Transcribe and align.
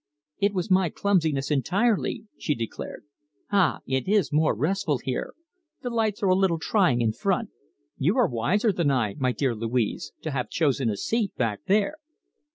"It 0.39 0.55
was 0.55 0.71
my 0.71 0.89
clumsiness 0.89 1.51
entirely," 1.51 2.25
she 2.35 2.55
declared. 2.55 3.03
"Ah! 3.51 3.81
it 3.85 4.07
is 4.07 4.33
more 4.33 4.55
restful 4.55 4.97
here. 4.97 5.35
The 5.83 5.91
lights 5.91 6.23
are 6.23 6.29
a 6.29 6.33
little 6.35 6.57
trying 6.57 7.01
in 7.01 7.13
front. 7.13 7.51
You 7.99 8.17
are 8.17 8.27
wiser 8.27 8.71
than 8.71 8.89
I, 8.89 9.13
my 9.19 9.31
dear 9.31 9.53
Louise, 9.53 10.11
to 10.23 10.31
have 10.31 10.49
chosen 10.49 10.89
a 10.89 10.97
seat 10.97 11.35
back 11.35 11.65
there." 11.67 11.97